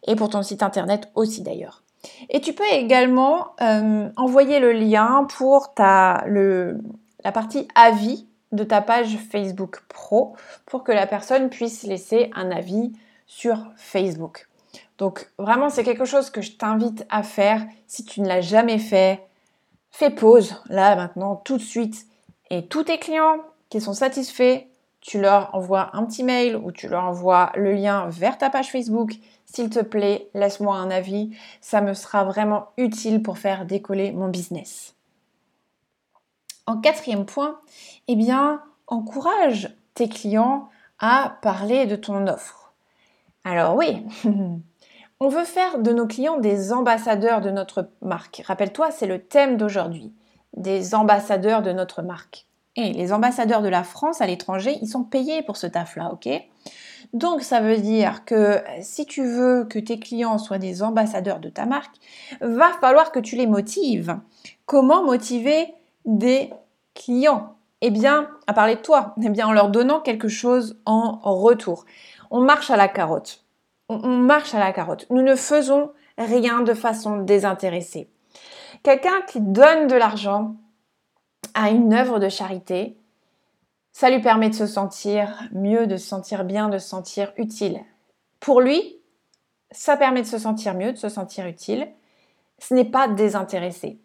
et 0.05 0.15
pour 0.15 0.29
ton 0.29 0.43
site 0.43 0.63
internet 0.63 1.09
aussi 1.15 1.41
d'ailleurs. 1.41 1.83
Et 2.29 2.41
tu 2.41 2.53
peux 2.53 2.67
également 2.71 3.55
euh, 3.61 4.09
envoyer 4.15 4.59
le 4.59 4.71
lien 4.71 5.27
pour 5.37 5.73
la 5.77 7.31
partie 7.33 7.67
avis 7.75 8.27
de 8.51 8.63
ta 8.63 8.81
page 8.81 9.17
Facebook 9.29 9.81
Pro 9.89 10.35
pour 10.65 10.83
que 10.83 10.91
la 10.91 11.07
personne 11.07 11.49
puisse 11.49 11.83
laisser 11.83 12.31
un 12.35 12.51
avis 12.51 12.93
sur 13.25 13.67
Facebook. 13.75 14.47
Donc 14.97 15.29
vraiment, 15.37 15.69
c'est 15.69 15.83
quelque 15.83 16.05
chose 16.05 16.29
que 16.29 16.41
je 16.41 16.53
t'invite 16.53 17.05
à 17.09 17.23
faire. 17.23 17.65
Si 17.87 18.03
tu 18.03 18.21
ne 18.21 18.27
l'as 18.27 18.41
jamais 18.41 18.79
fait, 18.79 19.21
fais 19.91 20.09
pause 20.09 20.55
là 20.69 20.95
maintenant 20.95 21.35
tout 21.35 21.57
de 21.57 21.63
suite. 21.63 22.05
Et 22.49 22.65
tous 22.65 22.83
tes 22.83 22.97
clients 22.97 23.37
qui 23.69 23.81
sont 23.81 23.93
satisfaits, 23.93 24.63
tu 25.07 25.21
leur 25.21 25.55
envoies 25.55 25.89
un 25.93 26.03
petit 26.03 26.25
mail 26.25 26.57
ou 26.57 26.73
tu 26.73 26.89
leur 26.89 27.05
envoies 27.05 27.53
le 27.55 27.71
lien 27.71 28.09
vers 28.09 28.37
ta 28.37 28.49
page 28.49 28.69
Facebook 28.69 29.13
s'il 29.45 29.69
te 29.69 29.79
plaît, 29.79 30.27
laisse-moi 30.33 30.75
un 30.75 30.91
avis. 30.91 31.31
Ça 31.61 31.79
me 31.79 31.93
sera 31.93 32.25
vraiment 32.25 32.67
utile 32.75 33.23
pour 33.23 33.37
faire 33.37 33.65
décoller 33.65 34.11
mon 34.11 34.27
business. 34.27 34.95
En 36.65 36.81
quatrième 36.81 37.25
point, 37.25 37.61
eh 38.09 38.17
bien, 38.17 38.61
encourage 38.87 39.73
tes 39.93 40.09
clients 40.09 40.67
à 40.99 41.37
parler 41.41 41.85
de 41.85 41.95
ton 41.95 42.27
offre. 42.27 42.73
Alors 43.45 43.77
oui, 43.77 44.05
on 45.21 45.29
veut 45.29 45.45
faire 45.45 45.79
de 45.79 45.93
nos 45.93 46.05
clients 46.05 46.37
des 46.37 46.73
ambassadeurs 46.73 47.39
de 47.39 47.49
notre 47.49 47.89
marque. 48.01 48.43
Rappelle-toi, 48.45 48.91
c'est 48.91 49.07
le 49.07 49.23
thème 49.23 49.55
d'aujourd'hui, 49.55 50.13
des 50.57 50.95
ambassadeurs 50.95 51.61
de 51.61 51.71
notre 51.71 52.01
marque. 52.01 52.47
Et 52.77 52.93
les 52.93 53.11
ambassadeurs 53.11 53.61
de 53.61 53.67
la 53.67 53.83
France 53.83 54.21
à 54.21 54.27
l'étranger, 54.27 54.77
ils 54.81 54.87
sont 54.87 55.03
payés 55.03 55.41
pour 55.41 55.57
ce 55.57 55.67
taf-là, 55.67 56.11
ok? 56.13 56.29
Donc 57.13 57.41
ça 57.41 57.59
veut 57.59 57.77
dire 57.77 58.23
que 58.23 58.61
si 58.81 59.05
tu 59.05 59.25
veux 59.25 59.65
que 59.65 59.79
tes 59.79 59.99
clients 59.99 60.37
soient 60.37 60.57
des 60.57 60.83
ambassadeurs 60.83 61.39
de 61.39 61.49
ta 61.49 61.65
marque, 61.65 61.95
va 62.39 62.71
falloir 62.79 63.11
que 63.11 63.19
tu 63.19 63.35
les 63.35 63.47
motives. 63.47 64.17
Comment 64.65 65.03
motiver 65.03 65.73
des 66.05 66.53
clients? 66.93 67.55
Eh 67.81 67.91
bien, 67.91 68.29
à 68.47 68.53
parler 68.53 68.75
de 68.75 68.81
toi, 68.81 69.15
eh 69.21 69.29
bien, 69.29 69.47
en 69.47 69.53
leur 69.53 69.69
donnant 69.69 69.99
quelque 69.99 70.27
chose 70.27 70.79
en 70.85 71.19
retour. 71.21 71.85
On 72.31 72.41
marche 72.41 72.71
à 72.71 72.77
la 72.77 72.87
carotte. 72.87 73.43
On, 73.89 73.99
marche 74.17 74.53
à 74.53 74.59
la 74.59 74.73
carotte. 74.73 75.05
Nous 75.09 75.21
ne 75.21 75.35
faisons 75.35 75.91
rien 76.17 76.61
de 76.61 76.73
façon 76.73 77.17
désintéressée. 77.17 78.09
Quelqu'un 78.83 79.21
qui 79.27 79.39
donne 79.39 79.87
de 79.87 79.95
l'argent 79.95 80.55
à 81.53 81.69
une 81.69 81.93
œuvre 81.93 82.19
de 82.19 82.29
charité, 82.29 82.97
ça 83.91 84.09
lui 84.09 84.21
permet 84.21 84.49
de 84.49 84.55
se 84.55 84.67
sentir 84.67 85.49
mieux, 85.51 85.87
de 85.87 85.97
se 85.97 86.07
sentir 86.07 86.43
bien, 86.43 86.69
de 86.69 86.77
se 86.77 86.87
sentir 86.87 87.33
utile. 87.37 87.81
Pour 88.39 88.61
lui, 88.61 88.97
ça 89.71 89.97
permet 89.97 90.21
de 90.21 90.27
se 90.27 90.37
sentir 90.37 90.75
mieux, 90.75 90.93
de 90.93 90.97
se 90.97 91.09
sentir 91.09 91.47
utile. 91.47 91.87
Ce 92.59 92.73
n'est 92.73 92.85
pas 92.85 93.07
désintéressé. 93.07 93.99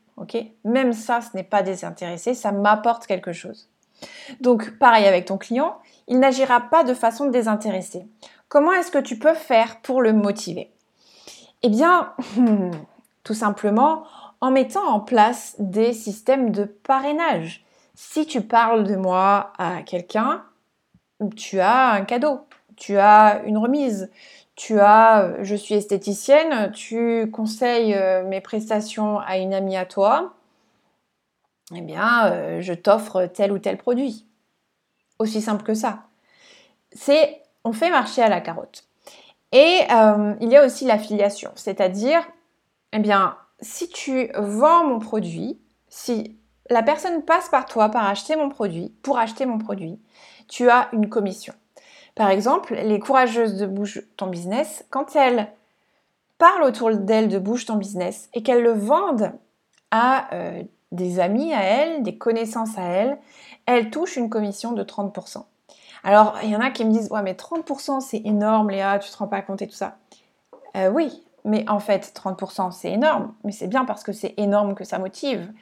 Même 0.64 0.92
ça, 0.92 1.20
ce 1.20 1.36
n'est 1.36 1.42
pas 1.42 1.62
désintéressé, 1.62 2.34
ça 2.34 2.52
m'apporte 2.52 3.06
quelque 3.06 3.32
chose. 3.32 3.68
Donc, 4.40 4.78
pareil 4.78 5.06
avec 5.06 5.26
ton 5.26 5.38
client, 5.38 5.78
il 6.08 6.18
n'agira 6.18 6.60
pas 6.60 6.84
de 6.84 6.94
façon 6.94 7.28
désintéressée. 7.28 8.06
Comment 8.48 8.72
est-ce 8.72 8.90
que 8.90 8.98
tu 8.98 9.18
peux 9.18 9.34
faire 9.34 9.80
pour 9.80 10.02
le 10.02 10.12
motiver? 10.12 10.70
Eh 11.62 11.68
bien, 11.68 12.12
tout 13.24 13.34
simplement 13.34 14.04
en 14.42 14.50
mettant 14.50 14.84
en 14.88 15.00
place 15.00 15.54
des 15.60 15.92
systèmes 15.94 16.50
de 16.50 16.64
parrainage. 16.64 17.64
Si 17.94 18.26
tu 18.26 18.42
parles 18.42 18.82
de 18.84 18.96
moi 18.96 19.52
à 19.56 19.82
quelqu'un, 19.82 20.44
tu 21.36 21.60
as 21.60 21.92
un 21.92 22.04
cadeau, 22.04 22.40
tu 22.76 22.98
as 22.98 23.42
une 23.46 23.56
remise, 23.56 24.10
tu 24.56 24.80
as, 24.80 25.22
euh, 25.22 25.38
je 25.42 25.54
suis 25.54 25.76
esthéticienne, 25.76 26.72
tu 26.72 27.30
conseilles 27.30 27.94
euh, 27.94 28.24
mes 28.24 28.40
prestations 28.40 29.20
à 29.20 29.38
une 29.38 29.54
amie 29.54 29.76
à 29.76 29.86
toi, 29.86 30.34
eh 31.72 31.80
bien, 31.80 32.26
euh, 32.26 32.60
je 32.60 32.74
t'offre 32.74 33.26
tel 33.26 33.52
ou 33.52 33.60
tel 33.60 33.78
produit. 33.78 34.26
Aussi 35.20 35.40
simple 35.40 35.62
que 35.62 35.74
ça. 35.74 36.02
C'est, 36.90 37.42
on 37.62 37.72
fait 37.72 37.90
marcher 37.90 38.22
à 38.22 38.28
la 38.28 38.40
carotte. 38.40 38.88
Et 39.52 39.80
il 40.40 40.48
y 40.48 40.56
a 40.56 40.64
aussi 40.64 40.86
l'affiliation, 40.86 41.52
c'est-à-dire, 41.54 42.26
eh 42.94 42.98
bien, 42.98 43.36
si 43.62 43.88
tu 43.88 44.30
vends 44.36 44.84
mon 44.84 44.98
produit, 44.98 45.58
si 45.88 46.36
la 46.68 46.82
personne 46.82 47.22
passe 47.22 47.48
par 47.48 47.66
toi 47.66 47.90
acheter 47.94 48.36
mon 48.36 48.48
produit, 48.48 48.92
pour 49.02 49.18
acheter 49.18 49.46
mon 49.46 49.58
produit, 49.58 49.98
tu 50.48 50.68
as 50.68 50.88
une 50.92 51.08
commission. 51.08 51.54
Par 52.14 52.28
exemple, 52.28 52.74
les 52.74 52.98
courageuses 52.98 53.56
de 53.56 53.66
Bouge 53.66 54.02
ton 54.16 54.26
business, 54.26 54.84
quand 54.90 55.16
elles 55.16 55.50
parlent 56.38 56.64
autour 56.64 56.90
d'elles 56.90 57.28
de 57.28 57.38
Bouge 57.38 57.64
ton 57.64 57.76
business 57.76 58.28
et 58.34 58.42
qu'elles 58.42 58.62
le 58.62 58.72
vendent 58.72 59.32
à 59.90 60.34
euh, 60.34 60.62
des 60.90 61.20
amis 61.20 61.54
à 61.54 61.62
elles, 61.62 62.02
des 62.02 62.18
connaissances 62.18 62.76
à 62.76 62.82
elles, 62.82 63.18
elles 63.66 63.90
touchent 63.90 64.16
une 64.16 64.28
commission 64.28 64.72
de 64.72 64.82
30%. 64.82 65.44
Alors, 66.04 66.36
il 66.42 66.50
y 66.50 66.56
en 66.56 66.60
a 66.60 66.70
qui 66.70 66.84
me 66.84 66.90
disent, 66.90 67.10
ouais, 67.10 67.22
mais 67.22 67.34
30% 67.34 68.00
c'est 68.00 68.22
énorme, 68.24 68.70
Léa, 68.70 68.98
tu 68.98 69.10
te 69.10 69.16
rends 69.16 69.28
pas 69.28 69.40
compte 69.40 69.62
et 69.62 69.68
tout 69.68 69.74
ça. 69.74 69.96
Euh, 70.76 70.90
oui, 70.90 71.22
mais 71.44 71.68
en 71.68 71.80
fait, 71.80 72.12
30% 72.14 72.72
c'est 72.72 72.92
énorme, 72.92 73.34
mais 73.44 73.52
c'est 73.52 73.66
bien 73.66 73.84
parce 73.84 74.02
que 74.02 74.12
c'est 74.12 74.34
énorme 74.36 74.74
que 74.74 74.84
ça 74.84 74.98
motive. 74.98 75.52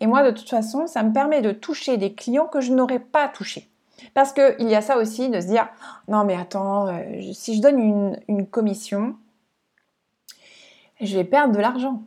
Et 0.00 0.06
moi, 0.06 0.22
de 0.22 0.30
toute 0.30 0.48
façon, 0.48 0.86
ça 0.86 1.02
me 1.02 1.12
permet 1.12 1.42
de 1.42 1.52
toucher 1.52 1.96
des 1.96 2.14
clients 2.14 2.46
que 2.46 2.60
je 2.60 2.72
n'aurais 2.72 2.98
pas 2.98 3.28
touchés. 3.28 3.70
Parce 4.12 4.32
qu'il 4.32 4.68
y 4.68 4.74
a 4.74 4.82
ça 4.82 4.98
aussi 4.98 5.28
de 5.30 5.40
se 5.40 5.46
dire 5.46 5.68
non 6.08 6.24
mais 6.24 6.36
attends, 6.36 6.88
euh, 6.88 7.32
si 7.32 7.56
je 7.56 7.62
donne 7.62 7.78
une, 7.78 8.20
une, 8.28 8.46
commission, 8.46 9.16
je 11.00 11.16
vais 11.16 11.24
perdre 11.24 11.54
de 11.54 11.60
l'argent. 11.60 12.02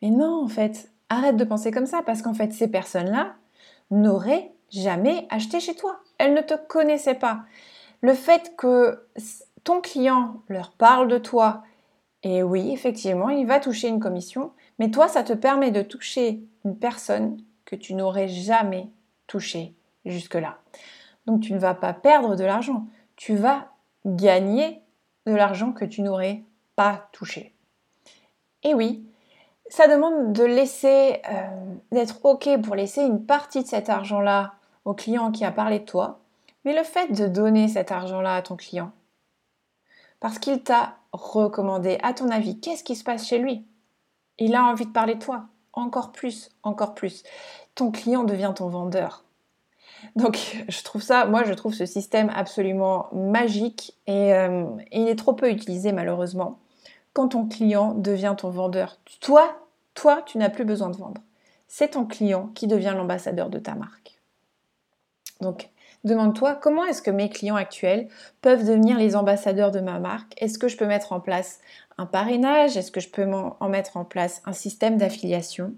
Mais 0.00 0.10
non 0.10 0.44
en 0.44 0.48
fait, 0.48 0.90
arrête 1.10 1.36
de 1.36 1.44
penser 1.44 1.70
comme 1.70 1.86
ça 1.86 2.02
parce 2.04 2.22
qu'en 2.22 2.34
fait 2.34 2.52
ces 2.52 2.68
personnes-là 2.68 3.34
n'auraient 3.90 4.52
jamais 4.70 5.26
acheté 5.30 5.60
chez 5.60 5.74
toi. 5.74 6.00
Elles 6.18 6.34
ne 6.34 6.40
te 6.40 6.54
connaissaient 6.54 7.14
pas. 7.14 7.42
Le 8.00 8.14
fait 8.14 8.54
que 8.56 9.06
ton 9.64 9.80
client 9.80 10.42
leur 10.48 10.72
parle 10.72 11.08
de 11.08 11.18
toi, 11.18 11.62
et 12.22 12.42
oui, 12.42 12.70
effectivement, 12.72 13.30
il 13.30 13.46
va 13.46 13.58
toucher 13.58 13.88
une 13.88 14.00
commission, 14.00 14.52
mais 14.78 14.90
toi, 14.90 15.08
ça 15.08 15.24
te 15.24 15.32
permet 15.32 15.70
de 15.70 15.82
toucher 15.82 16.40
une 16.64 16.78
personne 16.78 17.42
que 17.64 17.74
tu 17.74 17.94
n'aurais 17.94 18.28
jamais 18.28 18.88
touchée 19.26 19.74
jusque-là. 20.04 20.58
Donc 21.26 21.40
tu 21.40 21.52
ne 21.52 21.58
vas 21.58 21.74
pas 21.74 21.92
perdre 21.92 22.36
de 22.36 22.44
l'argent, 22.44 22.86
tu 23.16 23.34
vas 23.34 23.68
gagner 24.04 24.82
de 25.26 25.32
l'argent 25.32 25.72
que 25.72 25.84
tu 25.84 26.02
n'aurais 26.02 26.42
pas 26.76 27.08
touché. 27.12 27.54
Et 28.62 28.74
oui, 28.74 29.04
ça 29.68 29.88
demande 29.88 30.32
de 30.32 30.44
laisser, 30.44 31.20
euh, 31.30 31.74
d'être 31.92 32.24
OK 32.24 32.48
pour 32.62 32.74
laisser 32.74 33.02
une 33.02 33.24
partie 33.24 33.62
de 33.62 33.68
cet 33.68 33.88
argent-là 33.88 34.54
au 34.84 34.94
client 34.94 35.30
qui 35.30 35.44
a 35.44 35.52
parlé 35.52 35.80
de 35.80 35.84
toi, 35.84 36.20
mais 36.64 36.76
le 36.76 36.84
fait 36.84 37.12
de 37.12 37.26
donner 37.26 37.68
cet 37.68 37.90
argent-là 37.90 38.36
à 38.36 38.42
ton 38.42 38.56
client, 38.56 38.92
parce 40.22 40.38
qu'il 40.38 40.62
t'a 40.62 40.94
recommandé, 41.12 41.98
à 42.04 42.14
ton 42.14 42.30
avis, 42.30 42.60
qu'est-ce 42.60 42.84
qui 42.84 42.94
se 42.94 43.02
passe 43.02 43.26
chez 43.26 43.38
lui? 43.38 43.66
Il 44.38 44.54
a 44.54 44.64
envie 44.64 44.86
de 44.86 44.92
parler 44.92 45.16
de 45.16 45.18
toi, 45.18 45.46
encore 45.72 46.12
plus, 46.12 46.48
encore 46.62 46.94
plus. 46.94 47.24
Ton 47.74 47.90
client 47.90 48.22
devient 48.22 48.52
ton 48.54 48.68
vendeur. 48.68 49.24
Donc 50.14 50.64
je 50.68 50.82
trouve 50.84 51.02
ça, 51.02 51.26
moi 51.26 51.42
je 51.42 51.52
trouve 51.52 51.74
ce 51.74 51.86
système 51.86 52.30
absolument 52.34 53.08
magique 53.12 53.98
et, 54.06 54.32
euh, 54.32 54.64
il 54.92 55.08
est 55.08 55.18
trop 55.18 55.32
peu 55.32 55.50
utilisé 55.50 55.90
malheureusement. 55.90 56.60
Quand 57.14 57.28
ton 57.28 57.48
client 57.48 57.92
devient 57.92 58.34
ton 58.38 58.50
vendeur, 58.50 58.98
toi, 59.20 59.56
toi, 59.94 60.22
tu 60.24 60.38
n'as 60.38 60.50
plus 60.50 60.64
besoin 60.64 60.90
de 60.90 60.96
vendre. 60.96 61.20
C'est 61.66 61.90
ton 61.90 62.06
client 62.06 62.48
qui 62.54 62.68
devient 62.68 62.94
l'ambassadeur 62.96 63.50
de 63.50 63.58
ta 63.58 63.74
marque. 63.74 64.20
Donc 65.40 65.71
demande-toi 66.04 66.54
comment 66.54 66.84
est-ce 66.84 67.02
que 67.02 67.10
mes 67.10 67.28
clients 67.28 67.56
actuels 67.56 68.08
peuvent 68.40 68.64
devenir 68.64 68.98
les 68.98 69.16
ambassadeurs 69.16 69.70
de 69.70 69.80
ma 69.80 69.98
marque? 69.98 70.34
Est-ce 70.36 70.58
que 70.58 70.68
je 70.68 70.76
peux 70.76 70.86
mettre 70.86 71.12
en 71.12 71.20
place 71.20 71.60
un 71.98 72.06
parrainage? 72.06 72.76
Est-ce 72.76 72.90
que 72.90 73.00
je 73.00 73.10
peux 73.10 73.30
en 73.32 73.68
mettre 73.68 73.96
en 73.96 74.04
place 74.04 74.42
un 74.44 74.52
système 74.52 74.96
d'affiliation? 74.96 75.74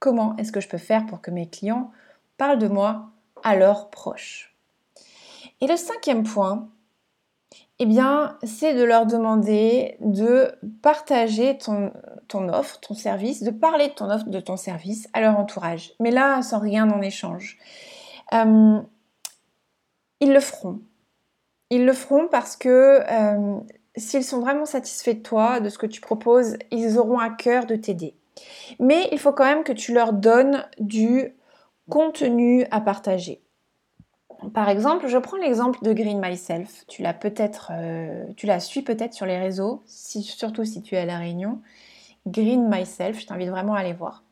Comment 0.00 0.36
est-ce 0.36 0.52
que 0.52 0.60
je 0.60 0.68
peux 0.68 0.78
faire 0.78 1.06
pour 1.06 1.20
que 1.20 1.30
mes 1.30 1.48
clients 1.48 1.90
parlent 2.36 2.58
de 2.58 2.68
moi 2.68 3.10
à 3.42 3.56
leurs 3.56 3.90
proches? 3.90 4.56
Et 5.60 5.66
le 5.66 5.76
cinquième 5.76 6.22
point, 6.22 6.68
eh 7.80 7.86
bien, 7.86 8.36
c'est 8.42 8.74
de 8.74 8.82
leur 8.82 9.06
demander 9.06 9.96
de 10.00 10.52
partager 10.82 11.58
ton, 11.58 11.92
offre, 12.48 12.80
ton 12.80 12.94
service, 12.94 13.42
de 13.42 13.50
parler 13.50 13.88
de 13.88 13.92
ton 13.92 14.10
offre, 14.10 14.28
de 14.28 14.40
ton 14.40 14.56
service 14.56 15.08
à 15.12 15.20
leur 15.20 15.38
entourage. 15.38 15.92
Mais 16.00 16.10
là, 16.10 16.42
sans 16.42 16.58
rien 16.58 16.90
en 16.90 17.00
échange. 17.00 17.56
Euh, 18.32 18.80
ils 20.20 20.32
le 20.32 20.40
feront. 20.40 20.80
Ils 21.70 21.84
le 21.84 21.92
feront 21.92 22.28
parce 22.28 22.56
que 22.56 23.00
euh, 23.10 23.58
s'ils 23.96 24.24
sont 24.24 24.40
vraiment 24.40 24.64
satisfaits 24.64 25.14
de 25.14 25.22
toi, 25.22 25.60
de 25.60 25.68
ce 25.68 25.78
que 25.78 25.86
tu 25.86 26.00
proposes, 26.00 26.56
ils 26.70 26.98
auront 26.98 27.18
à 27.18 27.30
cœur 27.30 27.66
de 27.66 27.76
t'aider. 27.76 28.14
Mais 28.78 29.08
il 29.12 29.18
faut 29.18 29.32
quand 29.32 29.44
même 29.44 29.64
que 29.64 29.72
tu 29.72 29.92
leur 29.92 30.12
donnes 30.12 30.64
du 30.78 31.34
contenu 31.90 32.64
à 32.70 32.80
partager. 32.80 33.42
Par 34.54 34.68
exemple, 34.68 35.08
je 35.08 35.18
prends 35.18 35.36
l'exemple 35.36 35.82
de 35.82 35.92
Green 35.92 36.20
Myself. 36.20 36.84
Tu 36.86 37.02
l'as 37.02 37.14
peut-être, 37.14 37.72
euh, 37.74 38.24
tu 38.36 38.46
la 38.46 38.60
suis 38.60 38.82
peut-être 38.82 39.12
sur 39.12 39.26
les 39.26 39.36
réseaux, 39.36 39.82
surtout 39.86 40.64
si 40.64 40.80
tu 40.80 40.94
es 40.94 40.98
à 40.98 41.04
la 41.04 41.18
Réunion. 41.18 41.60
Green 42.26 42.68
Myself, 42.68 43.18
je 43.20 43.26
t'invite 43.26 43.48
vraiment 43.48 43.74
à 43.74 43.80
aller 43.80 43.94
voir. 43.94 44.22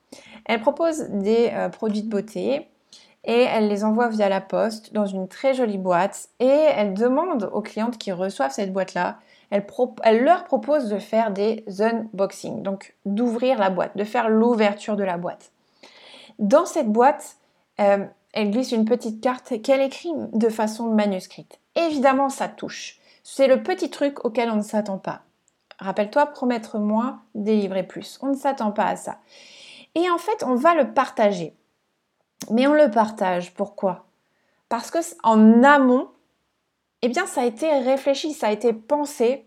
Elle 0.45 0.61
propose 0.61 1.09
des 1.11 1.51
euh, 1.53 1.69
produits 1.69 2.03
de 2.03 2.09
beauté 2.09 2.69
et 3.27 3.43
elle 3.43 3.69
les 3.69 3.85
envoie 3.85 4.09
via 4.09 4.29
la 4.29 4.41
poste 4.41 4.95
dans 4.95 5.05
une 5.05 5.29
très 5.29 5.53
jolie 5.53 5.79
boîte 5.79 6.29
et 6.41 6.47
elle 6.47 6.95
demande 6.95 7.51
aux 7.53 7.61
clientes 7.61 7.99
qui 7.99 8.13
reçoivent 8.13 8.53
cette 8.53 8.73
boîte-là, 8.73 9.19
elle, 9.51 9.67
elle, 10.05 10.25
leur 10.25 10.45
propose 10.45 10.89
de 10.89 10.99
faire 10.99 11.33
des 11.33 11.65
unboxings, 11.81 12.63
donc 12.63 12.95
d'ouvrir 13.05 13.59
la 13.59 13.71
boîte, 13.71 13.97
de 13.97 14.05
faire 14.05 14.29
l'ouverture 14.29 14.97
de 14.97 15.05
la 15.05 15.19
boîte. 15.19 15.51
Dans 16.39 16.67
cette 16.67 16.91
boîte, 16.91 17.37
euh, 17.81 18.05
elle 18.33 18.51
glisse 18.51 18.73
une 18.73 18.85
petite 18.85 19.21
carte 19.21 19.61
qu'elle 19.63 19.81
écrit 19.81 20.13
de 20.33 20.49
façon 20.49 20.91
manuscrite. 20.91 21.59
Évidemment, 21.75 22.29
ça 22.29 22.49
touche. 22.49 22.99
C'est 23.23 23.49
le 23.49 23.63
petit 23.63 23.91
truc 23.91 24.25
auquel 24.25 24.51
on 24.51 24.57
ne 24.57 24.63
s'attend 24.63 24.99
pas. 24.99 25.23
Rappelle-toi, 25.79 26.27
promettre 26.27 26.79
moins, 26.79 27.23
délivrer 27.35 27.83
plus. 27.83 28.19
On 28.23 28.29
ne 28.29 28.37
s'attend 28.37 28.73
pas 28.73 28.87
à 28.87 28.97
ça. 28.97 29.19
Et 29.95 30.09
en 30.11 30.19
fait, 30.19 30.45
on 30.45 30.55
va 30.55 30.75
le 30.75 30.93
partager. 30.93 31.55
Mais 32.51 32.67
on 32.67 32.75
le 32.75 32.91
partage. 32.91 33.55
Pourquoi? 33.55 34.07
Parce 34.69 34.91
que 34.91 34.99
en 35.23 35.63
amont, 35.63 36.09
eh 37.03 37.09
bien, 37.09 37.27
ça 37.27 37.43
a 37.43 37.45
été 37.45 37.71
réfléchi, 37.79 38.33
ça 38.33 38.49
a 38.49 38.53
été 38.53 38.73
pensé 38.73 39.47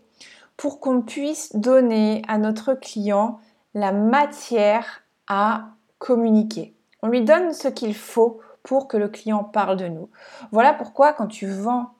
pour 0.56 0.80
qu'on 0.80 1.02
puisse 1.02 1.54
donner 1.56 2.22
à 2.28 2.38
notre 2.38 2.74
client 2.74 3.40
la 3.74 3.92
matière 3.92 5.02
à 5.26 5.68
communiquer. 5.98 6.74
On 7.02 7.08
lui 7.08 7.22
donne 7.22 7.52
ce 7.52 7.68
qu'il 7.68 7.94
faut 7.94 8.40
pour 8.62 8.88
que 8.88 8.96
le 8.96 9.08
client 9.08 9.44
parle 9.44 9.76
de 9.76 9.88
nous. 9.88 10.10
Voilà 10.52 10.74
pourquoi 10.74 11.12
quand 11.12 11.28
tu 11.28 11.46
vends 11.46 11.90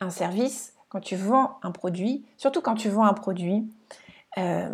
un 0.00 0.10
service, 0.10 0.74
quand 0.88 1.00
tu 1.00 1.16
vends 1.16 1.58
un 1.62 1.72
produit, 1.72 2.24
surtout 2.36 2.60
quand 2.60 2.74
tu 2.74 2.88
vends 2.88 3.04
un 3.04 3.12
produit, 3.12 3.68
euh, 4.38 4.70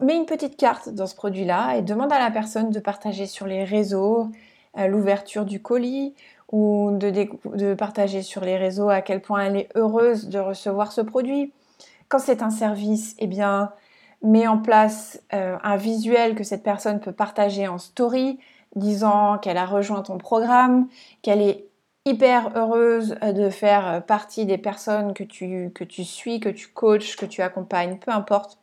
mets 0.00 0.16
une 0.16 0.26
petite 0.26 0.56
carte 0.56 0.88
dans 0.88 1.06
ce 1.06 1.14
produit-là 1.14 1.76
et 1.76 1.82
demande 1.82 2.12
à 2.12 2.18
la 2.18 2.30
personne 2.30 2.70
de 2.70 2.80
partager 2.80 3.26
sur 3.26 3.46
les 3.46 3.64
réseaux 3.64 4.30
l'ouverture 4.76 5.44
du 5.44 5.60
colis 5.60 6.14
ou 6.52 6.90
de, 6.92 7.74
partager 7.74 8.22
sur 8.22 8.42
les 8.42 8.56
réseaux 8.56 8.90
à 8.90 9.00
quel 9.00 9.22
point 9.22 9.44
elle 9.44 9.56
est 9.56 9.68
heureuse 9.74 10.28
de 10.28 10.38
recevoir 10.38 10.92
ce 10.92 11.00
produit. 11.00 11.52
Quand 12.08 12.18
c'est 12.18 12.42
un 12.42 12.50
service, 12.50 13.16
eh 13.18 13.26
bien, 13.26 13.72
mets 14.22 14.46
en 14.46 14.58
place 14.58 15.20
euh, 15.32 15.56
un 15.62 15.76
visuel 15.76 16.34
que 16.34 16.44
cette 16.44 16.62
personne 16.62 17.00
peut 17.00 17.12
partager 17.12 17.66
en 17.66 17.78
story, 17.78 18.38
disant 18.76 19.38
qu'elle 19.38 19.56
a 19.56 19.64
rejoint 19.64 20.02
ton 20.02 20.18
programme, 20.18 20.88
qu'elle 21.22 21.40
est 21.40 21.66
hyper 22.04 22.56
heureuse 22.56 23.16
de 23.22 23.48
faire 23.48 24.04
partie 24.04 24.44
des 24.44 24.58
personnes 24.58 25.14
que 25.14 25.24
tu, 25.24 25.70
que 25.74 25.84
tu 25.84 26.04
suis, 26.04 26.40
que 26.40 26.48
tu 26.48 26.68
coaches, 26.68 27.16
que 27.16 27.26
tu 27.26 27.40
accompagnes, 27.42 27.98
peu 27.98 28.10
importe. 28.10 28.58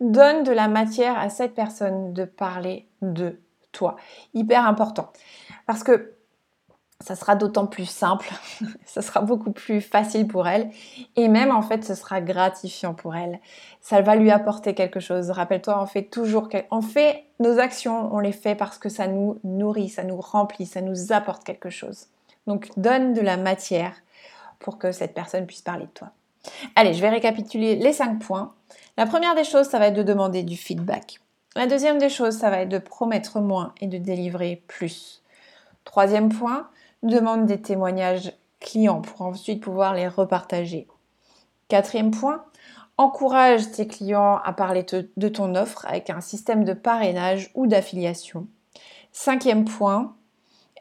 Donne 0.00 0.42
de 0.42 0.52
la 0.52 0.68
matière 0.68 1.18
à 1.18 1.28
cette 1.28 1.54
personne 1.54 2.12
de 2.12 2.24
parler 2.24 2.86
de 3.02 3.40
Hyper 4.34 4.66
important. 4.66 5.12
Parce 5.66 5.82
que 5.82 6.16
ça 7.00 7.14
sera 7.14 7.36
d'autant 7.36 7.66
plus 7.66 7.84
simple, 7.84 8.28
ça 8.86 9.02
sera 9.02 9.20
beaucoup 9.20 9.52
plus 9.52 9.80
facile 9.80 10.26
pour 10.26 10.48
elle 10.48 10.70
et 11.14 11.28
même 11.28 11.50
en 11.50 11.60
fait 11.60 11.84
ce 11.84 11.94
sera 11.94 12.20
gratifiant 12.20 12.94
pour 12.94 13.14
elle. 13.14 13.40
Ça 13.80 14.00
va 14.00 14.16
lui 14.16 14.30
apporter 14.30 14.74
quelque 14.74 15.00
chose. 15.00 15.30
Rappelle-toi, 15.30 15.80
on 15.80 15.86
fait 15.86 16.04
toujours 16.04 16.48
on 16.70 16.80
fait 16.80 17.24
nos 17.38 17.58
actions, 17.58 18.14
on 18.14 18.18
les 18.18 18.32
fait 18.32 18.54
parce 18.54 18.78
que 18.78 18.88
ça 18.88 19.06
nous 19.08 19.38
nourrit, 19.44 19.90
ça 19.90 20.04
nous 20.04 20.20
remplit, 20.20 20.66
ça 20.66 20.80
nous 20.80 21.12
apporte 21.12 21.44
quelque 21.44 21.70
chose. 21.70 22.06
Donc 22.46 22.70
donne 22.76 23.12
de 23.12 23.20
la 23.20 23.36
matière 23.36 23.94
pour 24.58 24.78
que 24.78 24.92
cette 24.92 25.14
personne 25.14 25.46
puisse 25.46 25.62
parler 25.62 25.84
de 25.84 25.90
toi. 25.90 26.10
Allez, 26.76 26.94
je 26.94 27.00
vais 27.00 27.10
récapituler 27.10 27.76
les 27.76 27.92
cinq 27.92 28.20
points. 28.20 28.54
La 28.96 29.04
première 29.04 29.34
des 29.34 29.44
choses, 29.44 29.66
ça 29.66 29.78
va 29.78 29.88
être 29.88 29.94
de 29.94 30.02
demander 30.02 30.42
du 30.42 30.56
feedback. 30.56 31.20
La 31.56 31.66
deuxième 31.66 31.96
des 31.96 32.10
choses, 32.10 32.36
ça 32.36 32.50
va 32.50 32.60
être 32.60 32.68
de 32.68 32.76
promettre 32.76 33.40
moins 33.40 33.72
et 33.80 33.86
de 33.86 33.96
délivrer 33.96 34.62
plus. 34.68 35.22
Troisième 35.84 36.28
point, 36.28 36.68
demande 37.02 37.46
des 37.46 37.62
témoignages 37.62 38.34
clients 38.60 39.00
pour 39.00 39.22
ensuite 39.22 39.62
pouvoir 39.62 39.94
les 39.94 40.06
repartager. 40.06 40.86
Quatrième 41.68 42.10
point, 42.10 42.44
encourage 42.98 43.70
tes 43.70 43.86
clients 43.86 44.38
à 44.44 44.52
parler 44.52 44.84
de 45.16 45.28
ton 45.28 45.54
offre 45.54 45.86
avec 45.88 46.10
un 46.10 46.20
système 46.20 46.62
de 46.62 46.74
parrainage 46.74 47.50
ou 47.54 47.66
d'affiliation. 47.66 48.46
Cinquième 49.12 49.64
point, 49.64 50.14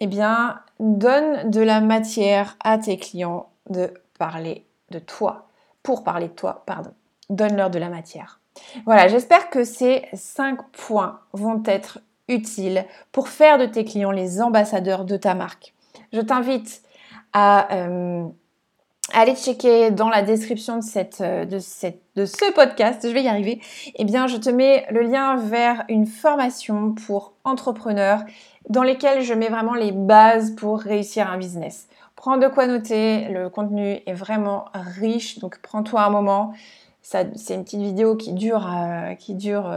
eh 0.02 0.08
bien, 0.08 0.60
donne 0.82 1.50
de 1.50 1.62
la 1.62 1.80
matière 1.80 2.58
à 2.62 2.78
tes 2.78 2.98
clients 2.98 3.48
de 3.70 3.94
parler 4.20 4.66
de 4.92 5.00
toi, 5.00 5.48
pour 5.84 6.04
parler 6.04 6.28
de 6.28 6.34
toi, 6.34 6.64
pardon. 6.66 6.92
Donne-leur 7.30 7.70
de 7.70 7.80
la 7.80 7.88
matière. 7.88 8.42
Voilà, 8.86 9.08
j'espère 9.08 9.50
que 9.50 9.64
ces 9.64 10.06
cinq 10.14 10.60
points 10.72 11.20
vont 11.34 11.62
être 11.66 12.00
utiles 12.28 12.86
pour 13.12 13.30
faire 13.30 13.58
de 13.58 13.66
tes 13.66 13.86
clients 13.86 14.12
les 14.12 14.42
ambassadeurs 14.42 15.06
de 15.06 15.18
ta 15.18 15.36
marque 15.36 15.76
je 16.16 16.22
t'invite 16.22 16.82
à 17.34 17.74
euh, 17.74 18.28
aller 19.14 19.36
checker 19.36 19.92
dans 19.92 20.10
la 20.10 20.22
description 20.22 20.80
euh, 21.22 21.46
de 21.46 21.60
ce 21.60 22.54
podcast, 22.54 23.08
je 23.08 23.14
vais 23.14 23.24
y 23.24 23.28
arriver, 23.28 23.62
eh 23.96 24.06
bien 24.06 24.28
je 24.28 24.38
te 24.38 24.50
mets 24.50 24.86
le 24.90 25.02
lien 25.02 25.36
vers 25.36 25.84
une 25.90 26.06
formation 26.06 26.94
pour 26.94 27.34
entrepreneurs 27.44 28.22
dans 28.70 28.84
lesquelles 28.84 29.22
je 29.22 29.34
mets 29.34 29.50
vraiment 29.50 29.76
les 29.76 29.92
bases 29.92 30.56
pour 30.56 30.80
réussir 30.80 31.30
un 31.30 31.38
business. 31.38 31.88
Prends 32.16 32.38
de 32.38 32.48
quoi 32.48 32.66
noter, 32.66 33.28
le 33.28 33.50
contenu 33.50 34.00
est 34.06 34.14
vraiment 34.14 34.66
riche, 34.74 35.40
donc 35.40 35.60
prends-toi 35.62 36.02
un 36.02 36.10
moment. 36.10 36.54
C'est 37.08 37.54
une 37.54 37.64
petite 37.64 37.82
vidéo 37.82 38.16
qui 38.16 38.34
dure, 38.34 38.68
euh, 38.68 39.14
dure 39.30 39.72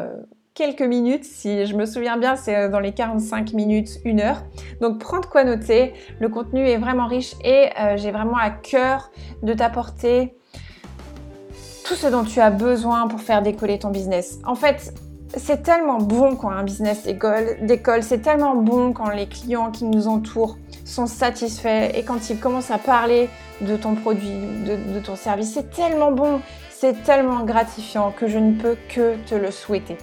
quelques 0.55 0.81
minutes. 0.83 1.25
Si 1.25 1.67
je 1.67 1.77
me 1.77 1.85
souviens 1.85 2.17
bien, 2.17 2.37
c'est 2.37 2.57
euh, 2.57 2.69
dans 2.71 2.81
les 2.81 2.93
45 2.93 3.53
minutes, 3.53 4.01
une 4.07 4.21
heure. 4.21 4.43
Donc 4.81 4.99
prends 4.99 5.21
de 5.21 5.27
quoi 5.27 5.45
noter. 5.45 5.93
Le 6.21 6.31
contenu 6.31 6.67
est 6.67 6.79
vraiment 6.79 7.07
riche 7.07 7.35
et 7.45 7.69
euh, 7.79 7.99
j'ai 7.99 8.13
vraiment 8.13 8.39
à 8.39 8.49
cœur 8.49 9.11
de 9.43 9.53
t'apporter 9.53 10.35
tout 11.85 11.95
ce 11.95 12.07
dont 12.07 12.25
tu 12.25 12.41
as 12.41 12.51
besoin 12.51 13.09
pour 13.09 13.21
faire 13.21 13.43
décoller 13.43 13.79
ton 13.79 13.91
business. 13.91 14.39
En 14.47 14.55
fait, 14.55 14.95
c'est 15.37 15.63
tellement 15.63 15.99
bon 15.99 16.35
quand 16.35 16.49
un 16.49 16.65
business 16.65 17.05
décolle, 17.05 18.03
c'est 18.03 18.23
tellement 18.23 18.57
bon 18.57 18.95
quand 18.95 19.11
les 19.11 19.27
clients 19.27 19.71
qui 19.71 19.85
nous 19.85 20.09
entourent 20.09 20.57
sont 20.87 21.07
satisfaits 21.07 21.91
et 21.95 22.03
quand 22.05 22.31
ils 22.31 22.41
commencent 22.41 22.71
à 22.71 22.79
parler 22.79 23.29
de 23.61 23.77
ton 23.77 23.95
produit, 23.95 24.33
de 24.65 25.01
ton 25.01 25.17
service. 25.17 25.53
C'est 25.53 25.71
tellement 25.71 26.13
bon, 26.13 26.41
c'est 26.81 27.03
tellement 27.03 27.45
gratifiant 27.45 28.13
que 28.13 28.29
je 28.29 28.39
ne 28.39 28.55
peux 28.55 28.77
que 28.89 29.17
te 29.27 29.35
le 29.35 29.51
souhaiter 29.51 29.97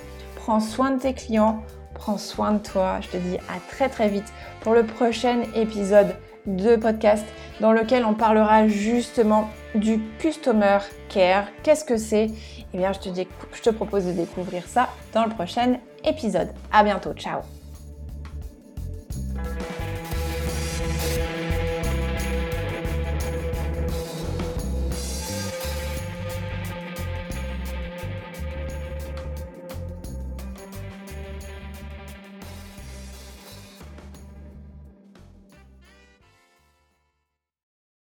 prends 0.46 0.60
soin 0.60 0.92
de 0.92 1.02
tes 1.02 1.14
clients, 1.14 1.64
prends 1.96 2.20
soin 2.20 2.52
de 2.54 2.60
toi. 2.60 3.00
Je 3.02 3.08
te 3.08 3.18
dis 3.18 3.38
à 3.50 3.60
très 3.68 3.90
très 3.90 4.10
vite 4.10 4.32
pour 4.62 4.76
le 4.76 4.86
prochain 4.86 5.42
épisode 5.56 6.16
de 6.46 6.76
podcast 6.76 7.26
dans 7.62 7.72
lequel 7.72 8.06
on 8.06 8.14
parlera 8.14 8.68
justement 8.68 9.50
du 9.74 10.00
Customer 10.20 10.78
Care. 11.10 11.48
Qu'est-ce 11.64 11.84
que 11.84 11.98
c'est? 11.98 12.30
Eh 12.76 12.78
bien, 12.78 12.92
je 12.94 13.62
te, 13.62 13.70
propose 13.72 14.06
de 14.06 14.12
découvrir 14.12 14.68
ça 14.68 14.90
dans 15.14 15.26
le 15.26 15.32
prochain 15.32 15.78
épisode. 16.04 16.50
À 16.72 16.84
bientôt, 16.84 17.14
ciao 17.14 17.55